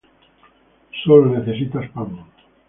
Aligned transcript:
Solo 1.03 1.29
necesitas 1.37 1.87
pan 1.93 2.25